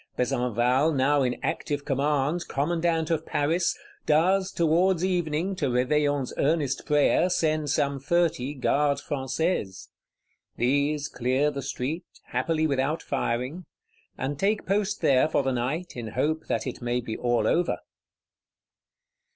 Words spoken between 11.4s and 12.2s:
the street,